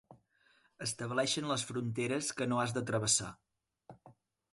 [0.85, 3.29] Estableixen les fronteres que no has de travessar.